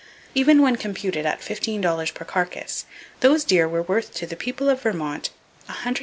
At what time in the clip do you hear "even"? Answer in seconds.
0.33-0.63